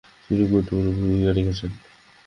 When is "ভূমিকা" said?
0.97-1.31